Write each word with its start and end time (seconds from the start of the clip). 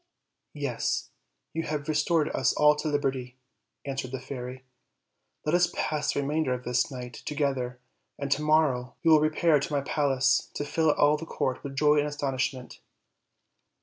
"Yes, 0.55 1.11
you 1.53 1.61
have 1.61 1.87
restored 1.87 2.29
us 2.29 2.53
all 2.53 2.75
to 2.77 2.87
liberty," 2.87 3.37
answered 3.85 4.09
the 4.11 4.19
fairy; 4.19 4.63
"let 5.45 5.53
us 5.53 5.71
pass 5.75 6.11
the 6.11 6.21
remainder 6.23 6.55
of 6.55 6.63
this 6.63 6.89
night 6.89 7.13
to 7.23 7.35
gether, 7.35 7.79
and 8.17 8.31
to 8.31 8.41
morrow 8.41 8.95
we 9.03 9.11
will 9.11 9.19
repair 9.19 9.59
to 9.59 9.71
my 9.73 9.81
palace 9.81 10.49
to 10.55 10.65
fill 10.65 10.89
all 10.93 11.17
the 11.17 11.27
court 11.27 11.63
with 11.63 11.75
joy 11.77 11.99
and 11.99 12.07
astonishment." 12.07 12.79